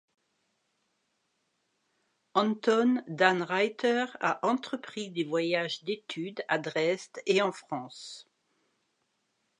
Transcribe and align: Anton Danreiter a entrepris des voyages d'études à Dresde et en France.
Anton 2.33 3.03
Danreiter 3.07 4.07
a 4.19 4.43
entrepris 4.47 5.11
des 5.11 5.23
voyages 5.25 5.83
d'études 5.83 6.43
à 6.47 6.57
Dresde 6.57 7.21
et 7.27 7.43
en 7.43 7.51
France. 7.51 8.27